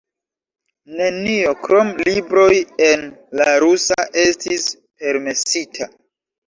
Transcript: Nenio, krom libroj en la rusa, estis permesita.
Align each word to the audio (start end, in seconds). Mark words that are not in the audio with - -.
Nenio, 1.01 1.51
krom 1.67 1.93
libroj 2.09 2.49
en 2.89 3.07
la 3.43 3.49
rusa, 3.67 4.03
estis 4.27 4.69
permesita. 5.07 5.95